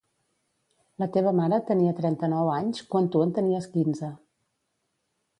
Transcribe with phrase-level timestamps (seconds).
[1.01, 4.09] La teva mare tenia trenta-nou anys, quan tu en tenies quinze.